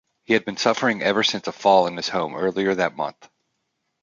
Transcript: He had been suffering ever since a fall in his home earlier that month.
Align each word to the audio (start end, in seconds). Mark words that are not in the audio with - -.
He 0.23 0.33
had 0.33 0.45
been 0.45 0.57
suffering 0.57 1.03
ever 1.03 1.21
since 1.21 1.45
a 1.47 1.51
fall 1.51 1.85
in 1.85 1.95
his 1.95 2.09
home 2.09 2.33
earlier 2.35 2.73
that 2.73 2.95
month. 2.95 3.29